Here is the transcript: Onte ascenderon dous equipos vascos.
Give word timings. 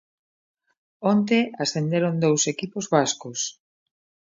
Onte 1.11 1.39
ascenderon 1.63 2.15
dous 2.23 2.41
equipos 2.53 2.85
vascos. 2.95 3.39